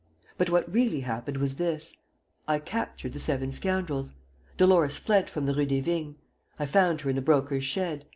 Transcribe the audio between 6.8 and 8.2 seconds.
her in the Broker's shed.